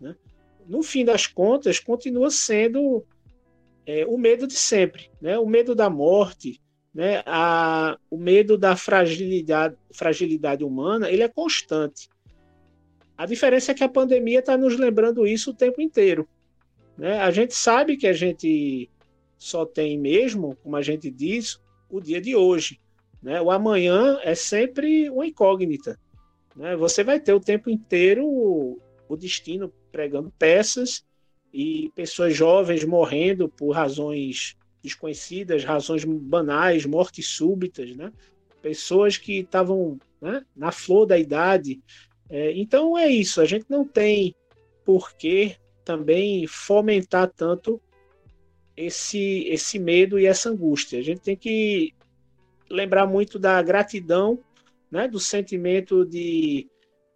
[0.00, 0.16] Né?
[0.66, 3.04] No fim das contas, continua sendo
[3.86, 5.38] é, o medo de sempre, né?
[5.38, 6.60] o medo da morte,
[6.92, 7.22] né?
[7.26, 12.08] a, o medo da fragilidade, fragilidade humana, ele é constante.
[13.16, 16.28] A diferença é que a pandemia está nos lembrando isso o tempo inteiro.
[16.96, 17.20] Né?
[17.20, 18.90] A gente sabe que a gente
[19.38, 22.80] só tem mesmo, como a gente diz, o dia de hoje.
[23.22, 23.40] Né?
[23.40, 25.98] O amanhã é sempre uma incógnita.
[26.56, 26.76] Né?
[26.76, 31.04] Você vai ter o tempo inteiro o destino pregando peças
[31.54, 38.12] e pessoas jovens morrendo por razões desconhecidas, razões banais, mortes súbitas, né?
[38.60, 41.80] pessoas que estavam né, na flor da idade.
[42.28, 44.34] É, então é isso, a gente não tem
[44.84, 47.80] por que também fomentar tanto
[48.76, 50.98] esse, esse medo e essa angústia.
[50.98, 51.94] A gente tem que
[52.68, 54.40] lembrar muito da gratidão,
[54.90, 56.66] né, do sentimento de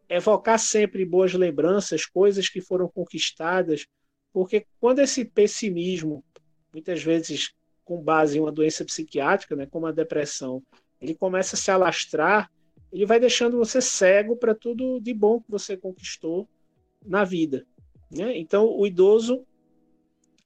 [0.09, 3.85] evocar sempre boas lembranças, coisas que foram conquistadas,
[4.33, 6.25] porque quando esse pessimismo,
[6.73, 10.62] muitas vezes com base em uma doença psiquiátrica, né, como a depressão,
[11.01, 12.51] ele começa a se alastrar,
[12.93, 16.49] ele vai deixando você cego para tudo de bom que você conquistou
[17.05, 17.67] na vida.
[18.11, 18.39] Né?
[18.39, 19.47] Então, o idoso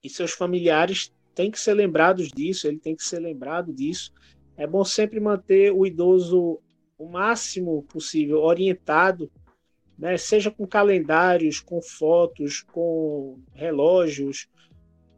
[0.03, 4.13] e seus familiares têm que ser lembrados disso, ele tem que ser lembrado disso.
[4.57, 6.61] É bom sempre manter o idoso
[6.99, 9.31] o máximo possível orientado,
[9.99, 10.17] né?
[10.17, 14.49] seja com calendários, com fotos, com relógios,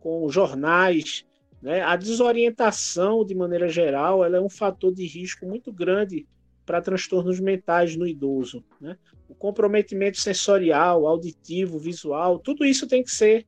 [0.00, 1.24] com jornais.
[1.62, 1.82] Né?
[1.82, 6.26] A desorientação, de maneira geral, ela é um fator de risco muito grande
[6.66, 8.64] para transtornos mentais no idoso.
[8.80, 8.96] Né?
[9.28, 13.46] O comprometimento sensorial, auditivo, visual, tudo isso tem que ser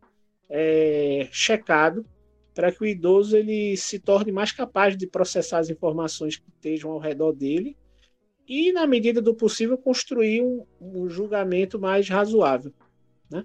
[0.48, 2.04] é, checado
[2.54, 6.90] para que o idoso ele se torne mais capaz de processar as informações que estejam
[6.90, 7.76] ao redor dele
[8.48, 12.72] e, na medida do possível, construir um, um julgamento mais razoável.
[13.30, 13.44] Né?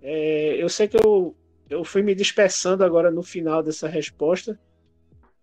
[0.00, 1.36] É, eu sei que eu,
[1.68, 4.58] eu fui me dispersando agora no final dessa resposta,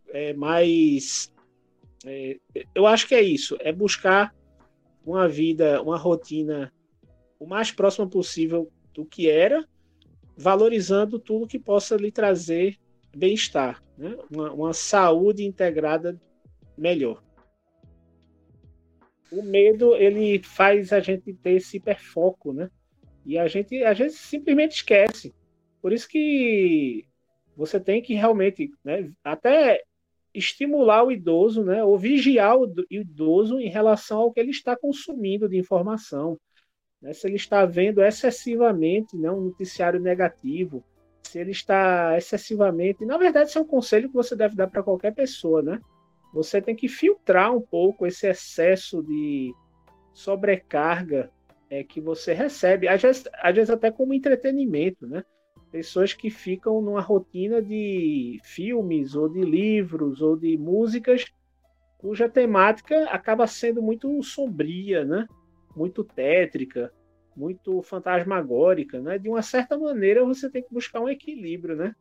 [0.09, 1.31] é, mas
[2.05, 2.37] é,
[2.73, 4.33] eu acho que é isso, é buscar
[5.05, 6.71] uma vida, uma rotina
[7.39, 9.67] o mais próxima possível do que era,
[10.37, 12.77] valorizando tudo que possa lhe trazer
[13.15, 14.17] bem-estar, né?
[14.31, 16.19] uma, uma saúde integrada
[16.77, 17.24] melhor.
[19.36, 22.69] O medo ele faz a gente ter esse hiperfoco, né?
[23.25, 25.33] E a gente a gente simplesmente esquece.
[25.81, 27.05] Por isso que
[27.55, 29.81] você tem que realmente, né, até
[30.33, 35.47] estimular o idoso, né, ou vigiar o idoso em relação ao que ele está consumindo
[35.47, 36.38] de informação.
[37.01, 40.83] Né, se ele está vendo excessivamente né, um noticiário negativo,
[41.23, 43.05] se ele está excessivamente.
[43.05, 45.79] Na verdade, isso é um conselho que você deve dar para qualquer pessoa, né?
[46.36, 49.53] Você tem que filtrar um pouco esse excesso de
[50.11, 51.31] sobrecarga
[51.69, 55.23] é, que você recebe, às vezes, às vezes até como entretenimento, né?
[55.71, 61.23] Pessoas que ficam numa rotina de filmes, ou de livros, ou de músicas,
[61.97, 65.25] cuja temática acaba sendo muito sombria, né?
[65.73, 66.91] Muito tétrica,
[67.33, 69.17] muito fantasmagórica, né?
[69.17, 71.95] De uma certa maneira, você tem que buscar um equilíbrio, né?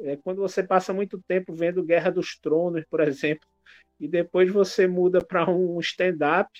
[0.00, 3.48] É, quando você passa muito tempo vendo Guerra dos Tronos, por exemplo,
[3.98, 6.50] e depois você muda para um stand-up,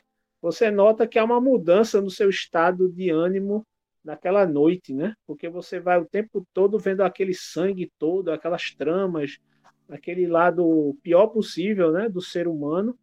[0.40, 3.66] você nota que há uma mudança no seu estado de ânimo
[4.04, 5.14] naquela noite, né?
[5.26, 9.38] Porque você vai o tempo todo vendo aquele sangue todo, aquelas tramas,
[9.88, 12.98] aquele lado pior possível, né, do ser humano.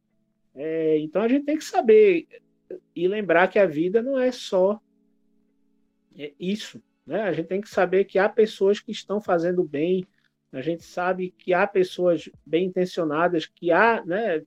[0.53, 2.27] É, então a gente tem que saber
[2.95, 4.79] e lembrar que a vida não é só
[6.17, 7.21] é isso, né?
[7.23, 10.07] A gente tem que saber que há pessoas que estão fazendo bem,
[10.51, 14.41] a gente sabe que há pessoas bem intencionadas, que há né,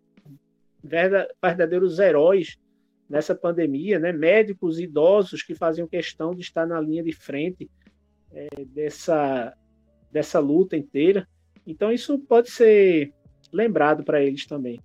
[0.83, 2.59] verdadeiros heróis
[3.09, 4.13] nessa pandemia, né?
[4.13, 7.71] médicos idosos que faziam questão de estar na linha de frente
[8.31, 9.57] é, dessa,
[10.13, 11.27] dessa luta inteira.
[11.67, 13.13] Então, isso pode ser
[13.53, 14.81] lembrado para eles também.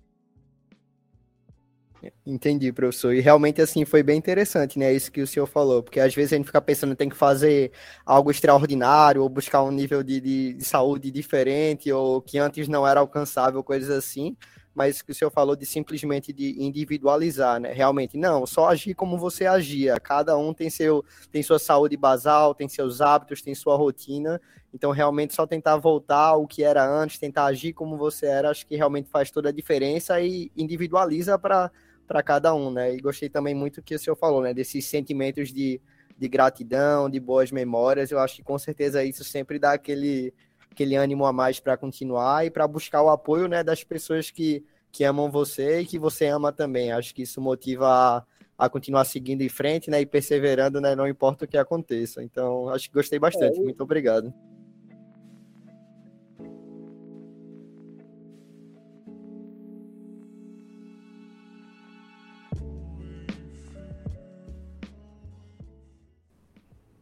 [2.26, 3.14] Entendi, professor.
[3.14, 4.92] E realmente, assim, foi bem interessante, né?
[4.92, 7.72] Isso que o senhor falou, porque às vezes a gente fica pensando tem que fazer
[8.04, 12.86] algo extraordinário, ou buscar um nível de, de, de saúde diferente, ou que antes não
[12.86, 14.36] era alcançável, coisas assim.
[14.74, 17.72] Mas que o senhor falou de simplesmente de individualizar, né?
[17.72, 20.00] Realmente, não, só agir como você agia.
[20.00, 24.40] Cada um tem, seu, tem sua saúde basal, tem seus hábitos, tem sua rotina.
[24.72, 28.66] Então, realmente, só tentar voltar ao que era antes, tentar agir como você era, acho
[28.66, 31.70] que realmente faz toda a diferença e individualiza para
[32.06, 32.94] para cada um, né?
[32.94, 34.54] E gostei também muito que o senhor falou, né?
[34.54, 35.80] Desses sentimentos de,
[36.16, 38.10] de gratidão, de boas memórias.
[38.10, 40.32] Eu acho que com certeza isso sempre dá aquele,
[40.70, 43.62] aquele ânimo a mais para continuar e para buscar o apoio, né?
[43.62, 46.92] Das pessoas que, que amam você e que você ama também.
[46.92, 48.24] Acho que isso motiva a,
[48.58, 50.00] a continuar seguindo em frente, né?
[50.00, 50.94] E perseverando, né?
[50.94, 52.22] Não importa o que aconteça.
[52.22, 53.58] Então, acho que gostei bastante.
[53.58, 54.32] É, muito obrigado.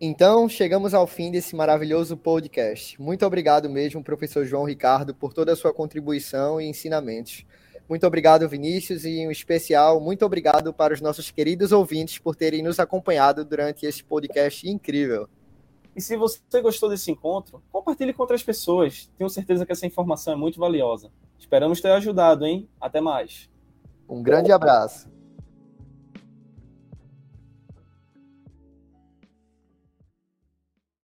[0.05, 3.01] Então, chegamos ao fim desse maravilhoso podcast.
[3.01, 7.47] Muito obrigado mesmo, professor João Ricardo, por toda a sua contribuição e ensinamentos.
[7.89, 12.65] Muito obrigado, Vinícius, e em especial, muito obrigado para os nossos queridos ouvintes por terem
[12.65, 15.29] nos acompanhado durante esse podcast incrível.
[15.95, 19.09] E se você gostou desse encontro, compartilhe com outras pessoas.
[19.17, 21.13] Tenho certeza que essa informação é muito valiosa.
[21.39, 22.69] Esperamos ter ajudado, hein?
[22.81, 23.49] Até mais.
[24.09, 25.09] Um grande abraço.